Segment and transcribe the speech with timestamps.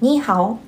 [0.00, 0.58] ニーハオ、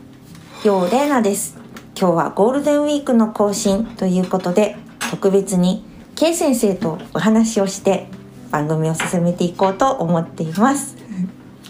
[0.63, 1.57] ようレーナです。
[1.99, 4.77] 今日はゴールデンウィークの更新ということで、
[5.11, 5.83] 特別に
[6.17, 8.09] K 先生とお話をして
[8.51, 10.99] 番組を進めていこうと思っています。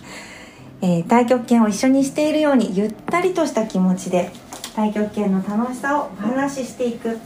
[0.83, 4.33] えー、太極拳を一緒にしているようにゆったりとした気持ちで
[4.75, 7.17] 太極拳の楽しさをお話ししていく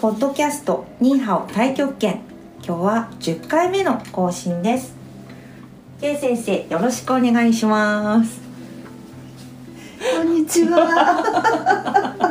[0.00, 2.20] ポッドキャストニーハオ太極拳
[2.66, 4.94] 今日は10回目の更新です
[6.00, 8.47] K 先生よろしくお願いします
[10.10, 12.24] こんにちは。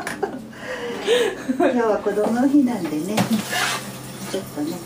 [1.58, 3.16] 今日は子供の日なんでね。
[4.32, 4.78] ちょっとね。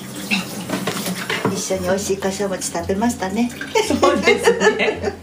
[1.53, 3.49] 一緒に美味しい柏餅食べましたね。
[3.99, 5.15] そうですね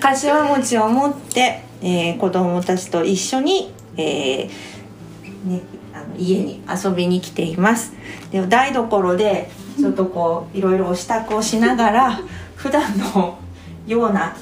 [0.00, 4.48] 柏餅を持って、えー、子供たちと一緒に、えー
[5.44, 7.92] ね、あの家に遊びに来ています
[8.30, 12.20] で台所でちょっとこういろいろお支度をしながら
[12.56, 13.38] 普段の
[13.86, 14.36] ような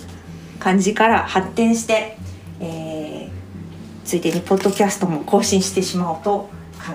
[0.60, 2.16] 感じから発展して、
[2.60, 3.30] えー
[4.04, 6.48] ついでにポッドキャストも更新してしまおうと考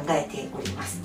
[0.09, 1.02] えております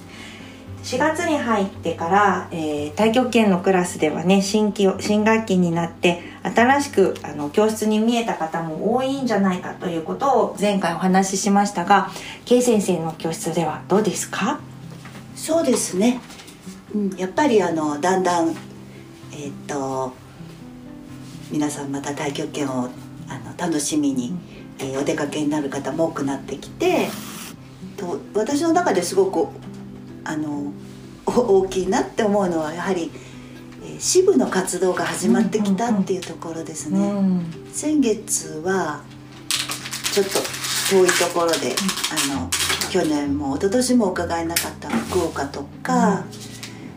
[0.82, 12.10] 4月に入ってから、えー太極拳のクラスではね新規新学期になって新しくあの教室に見えた方も多いんじゃないかということを前回お話ししましたが
[12.44, 14.58] K 先生の教室ではどうですか？
[15.36, 16.18] そうですね。
[16.92, 20.12] うん、やっぱりあのだんだんえーっと
[21.50, 22.88] 皆さんまた太極拳を
[23.28, 24.32] あの楽しみに、
[24.78, 27.08] えーお出かけになる方も多くなってきて
[27.96, 29.48] と私の中ですごく
[30.24, 30.72] あの
[31.26, 31.30] お
[31.62, 33.10] 大きいなって思うのはやはり、
[33.84, 36.98] えー支部の活動が始まってきたっていうところですね。
[37.12, 37.44] ん。
[37.70, 39.02] 先月は
[40.12, 40.38] ちょっと
[40.90, 41.74] 遠いところで、
[42.32, 42.48] あの
[42.88, 46.24] 去年も一昨年も伺えなかった福岡とか、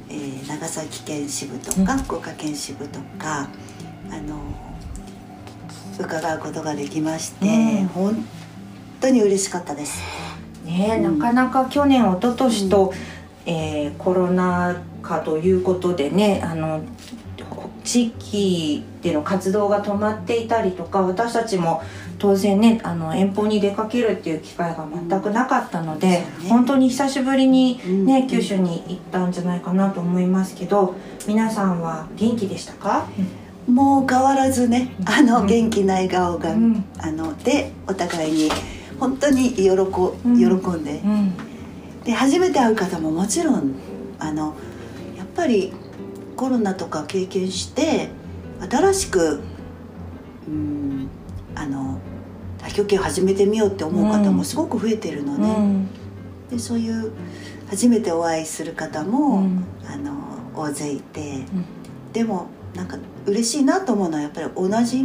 [0.09, 1.99] えー長崎県支部とか、うん。
[2.03, 3.49] 福岡県支部とか
[4.11, 4.37] あの
[5.99, 7.87] 伺うことができまして、うん。
[7.87, 8.25] 本
[8.99, 10.01] 当に嬉しかったです。
[10.65, 11.19] ね、うん。
[11.19, 12.93] なかなか去年一昨年と、
[13.45, 16.81] えーコロナ禍ということでねあの
[17.83, 21.83] 地域での活動が止まっていたりとか私たちも
[22.17, 26.25] 当然ねあの遠方に出かけるっていう機会が全くなかったので、ね。
[26.47, 28.27] 本当に久しぶりにね、うん。
[28.27, 30.95] 九州に行ったんじゃないかなと思いますけど
[31.27, 33.07] 皆さんは元気でしたか、
[33.67, 35.47] もう変わらずねあのうん。
[35.47, 36.85] 元気な笑顔が、うん。
[36.97, 38.51] あのでお互いに
[38.99, 39.79] 本当に喜ん。
[40.37, 41.01] 喜んで。
[41.03, 41.33] うん。
[42.03, 43.75] で初めて会う方ももちろん
[44.19, 44.55] あの
[45.17, 45.73] やっぱり
[46.35, 48.09] コロナとか経験して
[48.69, 49.41] 新しく
[50.47, 51.09] うん
[51.55, 51.99] あの
[52.61, 55.87] 太極拳を始めてみようって思う方もすごく増えてるのね、うん。
[56.49, 57.11] でそういう
[57.69, 59.65] 初めてお会いする方うも、ん。
[59.85, 60.13] あの
[60.55, 61.39] 大勢いて、
[62.13, 65.03] でもなんか嬉しいなと思うのはやっぱり同じ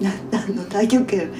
[0.00, 1.32] な あの太極拳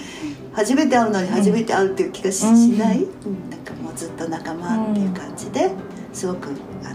[0.55, 3.51] 初めて会うのに初めて会うっていう気がし,、うんない、うん。
[3.51, 5.71] なんかもうずっと仲間っていう感じで
[6.15, 6.49] すごく
[6.83, 6.89] あ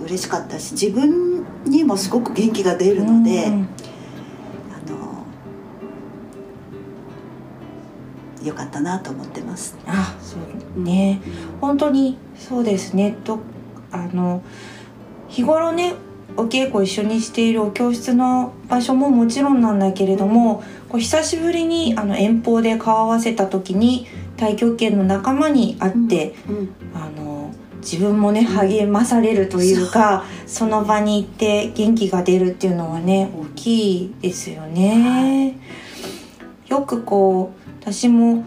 [0.00, 3.68] うん、嬉しかったし自分にもすごく元気が出るので、うん。
[4.72, 5.24] あの
[8.44, 9.78] よかったなと思ってます。
[9.86, 10.36] あそ
[10.76, 11.20] うね。
[11.60, 13.16] 本当にそうですね。
[13.22, 13.38] と
[13.92, 14.42] あの
[15.30, 15.94] 日頃ね
[16.36, 27.30] お稽古一緒にしているお教室の場所ももちろんなんだけれども、こう久しぶりにあの遠方で顔を合わせた時に太極拳の仲間に会って、うんあの
[27.80, 35.58] 自分もね励まされるというか、その場に行って元気が出るっていうのはね大きいですよね。
[36.68, 38.44] よくこう私も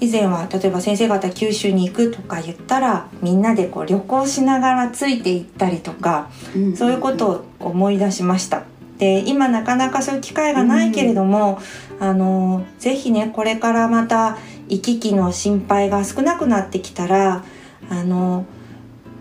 [0.00, 8.64] 以前は例えば先生方九州に行くとか言ったらみんなでこう旅行しながらついて行ったりとかうんそういうことを思い出しました。
[8.98, 11.60] で今なかなかそういう機会がないけれども、
[12.00, 17.44] あのぜひねこれからまた行き来の心配が少なくなってきたら
[17.90, 18.46] あの、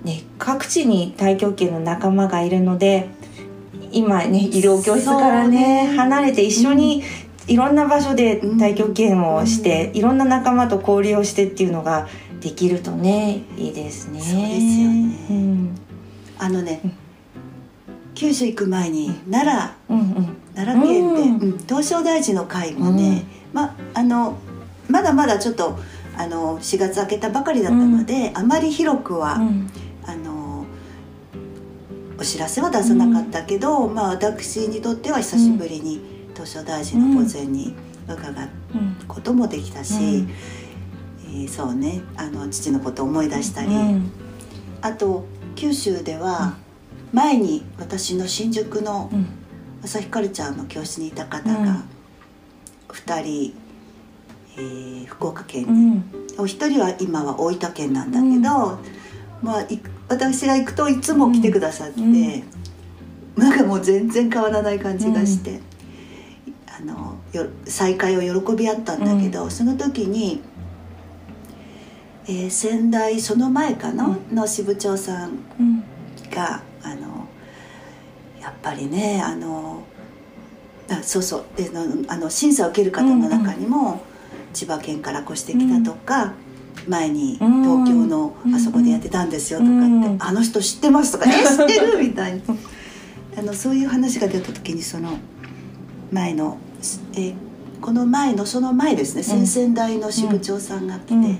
[0.04, 3.10] ね、各地に太極拳の仲間がいるので
[3.92, 5.96] 今ね医療教室からねね。
[5.98, 7.04] 離れて一緒に
[7.48, 12.08] いろんな場所で太極拳をして、いろんな仲間と交流をしてっていうのが
[12.42, 14.20] できるとねいいですね。
[14.22, 15.28] そうですよね。
[15.30, 15.76] うん。
[16.40, 16.94] あのね、うん。
[18.16, 20.38] 九州行く前に奈良うんうん。
[20.56, 21.52] 奈良県で、うん。
[21.52, 24.38] うん東照大寺の会もね、まあの
[24.90, 25.78] まだまだちょっと
[26.18, 29.70] あの4月明けたばかりだったので、あまり広くは、うん。
[30.06, 30.66] あの
[32.18, 37.74] お知らせは出さなかったけど、まあ私にとっては久しぶりに東照大寺の御前に
[38.08, 38.96] 伺ううん。
[39.08, 40.30] こともできたし、うん。
[41.28, 44.12] えーそうねあの父のことを思い出したり、うん。
[44.82, 46.56] あと九州では
[47.12, 49.26] 前に私の新宿のうん。
[49.84, 51.84] 朝日カルチャーの教室にいた方が
[52.90, 53.54] 2人、
[54.58, 56.04] えー福岡県で、うん。
[56.44, 58.12] お一人は今は大分県なん。
[58.12, 58.80] だけど、
[59.44, 59.80] まあ、い
[60.10, 62.44] 私が行くといつも来てくださって、うん。
[63.38, 65.75] なんかもう全然変わらない感じがして、あ
[66.86, 70.42] のよ再会を喜び合ったんだけど、その時に、
[72.28, 75.84] えー先代その前かな、の支部長さんうん。
[76.32, 77.28] があの
[78.42, 79.84] やっぱりねあの
[80.90, 84.02] あそうそうでのあの審査を受ける方の中にも、
[84.54, 86.34] 千葉県から越してきたとか、
[86.88, 87.64] 前にうん。
[87.64, 90.18] 東京のあそこでやってたんですよとかって、うん。
[90.20, 92.42] あの人知ってますとか「え知ってる?」みたいな。
[93.38, 95.18] あのそういう話が出た時にその
[96.12, 96.58] 前の、
[97.14, 97.36] えー
[97.82, 99.46] この前のその前ですね、うん。
[99.46, 101.14] 先々代の支部長さんが来て。
[101.14, 101.22] うん。
[101.24, 101.40] ね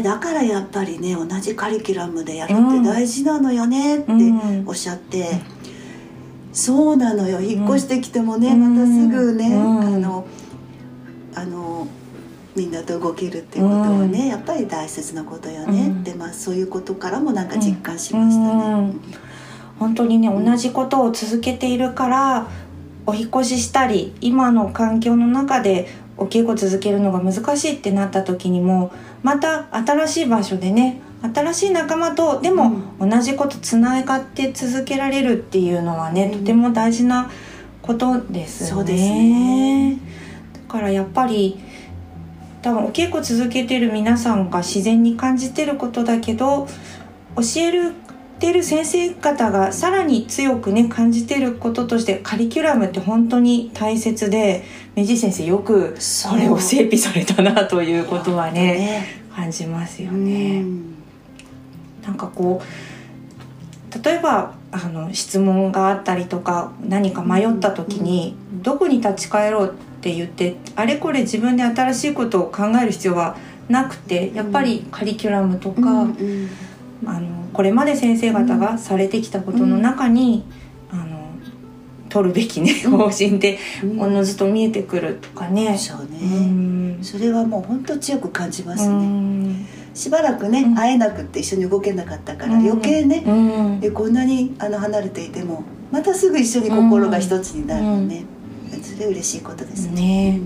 [0.00, 4.16] えだからやっぱりね同じカリキュラムでやるって大事なのよねってう
[4.64, 4.64] ん。
[4.66, 5.40] おっしゃって、
[6.52, 7.40] そうなのよ。
[7.40, 8.74] 引っ越してきてもね、うん。
[8.74, 9.80] またすぐね、うん。
[9.80, 10.26] あの
[11.36, 11.86] あの
[12.56, 14.26] みんなと動けるっていうことはね、うん。
[14.26, 16.00] やっぱり大切なことよね。
[16.00, 18.88] って、まあ、そういうことからもなんか実感しうましたね。
[18.88, 19.00] ん。
[19.78, 22.48] 本当にね同じことを続けているから
[23.08, 25.88] お引っ越ししたり今の環境の中で
[26.18, 36.40] お稽古続けるのが難しいってなった時にもまた新しい場所でね新しい仲間とでも同じことつながって続けられるっていうのはね、うん。
[36.40, 37.30] とても大事な
[37.80, 39.98] ことですよね。
[40.52, 41.58] だからやっぱり
[42.60, 46.68] 多分お稽古続けてる皆さんが自然に感じてることだけど
[47.36, 47.94] 教える
[48.38, 54.64] てる先生方がさらに強くね感じてることとしてカリキュラムって本当に大切で
[54.94, 55.96] 明治先生よく
[56.28, 59.06] これを整備されたなということはねね。
[59.34, 60.62] 感じますようね。
[60.62, 60.94] ん
[62.02, 73.36] なんかこう例えばあの質問があったりとか何か迷った時にどこに立ち返ろうって言ってあれこれ自分で新しいことを考える必要は
[73.68, 76.50] なくてやっぱりカリキュラムとか、うんうん
[77.06, 80.44] あのこれまで先生方がされてきたことの中に、
[80.90, 81.18] あの
[82.08, 84.00] 取るべきね方針ってうん。
[84.00, 85.76] おのずと見えてくるとかね。
[85.78, 86.18] そううね、
[86.98, 86.98] ん。
[87.02, 89.66] それはもう本当強く感じまうすね、ん。
[89.94, 90.74] しばらくね、うん。
[90.74, 92.66] 会えなくって一緒に動けなかったから、うん。
[92.66, 93.80] 余計ね、うん。
[93.80, 98.24] でこんなにあの離れていてもまたすぐ一緒に心が一つになるのね、
[98.82, 99.92] それ嬉しいことですね。
[100.32, 100.40] ね。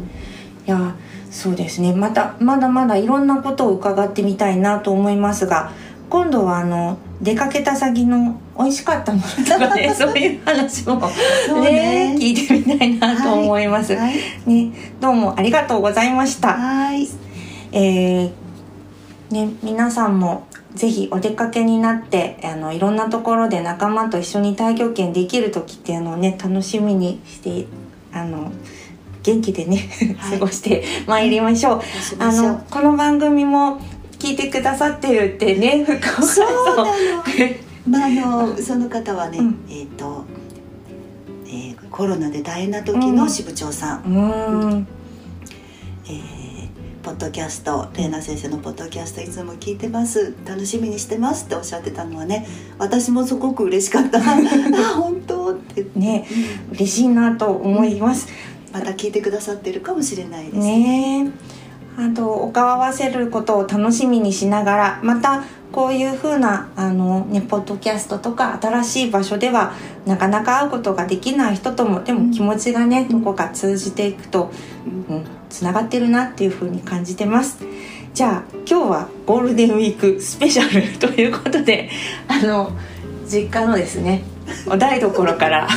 [0.66, 0.94] いや
[1.30, 1.94] そうですね。
[1.94, 5.72] またまだまだいろんなことを伺ってみたいなと思いますが
[6.12, 11.00] 今度はあの出かけた先の美味しかったものとか ねそういう話も
[11.62, 13.94] ねね聞いてみたいなと思います。
[13.96, 16.48] はいねどうもありがとうございました。
[16.48, 17.08] はい
[17.72, 18.30] えー
[19.30, 20.44] ね、皆さんも
[20.74, 27.66] ぜひお出かけになってあのいろんなところで仲間と一緒に太極拳できる時っていうのをね楽しみにして
[28.12, 28.52] あの
[29.22, 29.88] 元気でね、
[30.18, 31.80] はい 過ごしてまいりましょう。
[32.18, 33.78] あのこの番組も
[34.22, 36.46] 聞いてくださってるってね福岡さん。
[36.46, 36.84] そうなの
[37.88, 39.64] まああのその方はね、うん。
[39.68, 40.24] えっ、と、
[41.46, 44.86] えーコロナで大変な時の支部長さん、うーん。
[46.06, 46.42] えー
[47.02, 50.36] ポッドキャストレイナ先生のポッドキャストいつも聞いてます。
[50.46, 52.46] 楽しみにしてますっておっしゃってたのはね
[52.78, 54.18] 私もすごく嬉しかった。
[54.22, 54.22] あ
[54.94, 55.84] 本当って。
[55.96, 56.28] ね
[56.70, 58.28] うん嬉しいなと思います。
[58.72, 61.24] また聞いてくださってるかもしれないですね。
[61.24, 61.26] ね。
[61.26, 69.72] えあとお顔合わせることを楽しみにしながらまたこういう風なあのねポッドキャストとか新しい場所では
[70.06, 73.22] なかなか会うことができない人ともでも気持ちがね、うん。
[73.22, 74.50] どこか通じていくと
[74.86, 75.16] うん。
[75.16, 77.62] うんつながってるなっていう風に感じてます。
[78.14, 81.90] じゃあ今日はゴールデンウィークスペシャルということで
[82.28, 82.72] あの
[83.26, 84.22] 実家のですね
[84.66, 85.68] お台所から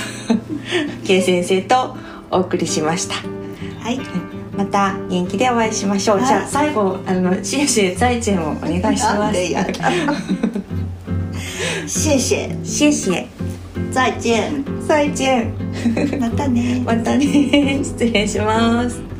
[1.05, 1.95] K 先生と
[2.31, 3.15] お送りしました。
[3.81, 6.17] はいまた元気でお会いしましょう。
[6.17, 9.03] はいじゃあ最後あのシエシェンをお願いします。
[9.03, 9.73] なんでやだ
[11.87, 13.27] 谢谢シエシエ
[13.91, 16.19] 再见在チェン。
[16.19, 19.14] またね またね失礼します。